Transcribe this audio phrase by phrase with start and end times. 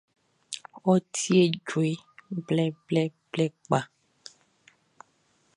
[0.91, 1.89] Ɔ tie djue
[2.45, 3.79] blɛblɛblɛ kpa.